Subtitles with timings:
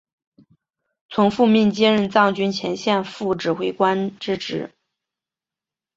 [1.11, 4.71] 从父命接任藏军前线副指挥官之职。